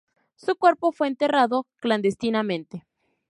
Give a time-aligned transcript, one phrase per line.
[0.35, 2.87] Su cuerpo fue enterrado clandestinamente.